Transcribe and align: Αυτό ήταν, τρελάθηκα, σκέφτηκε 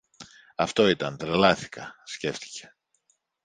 Αυτό 0.55 0.87
ήταν, 0.89 1.17
τρελάθηκα, 1.17 1.93
σκέφτηκε 2.03 2.75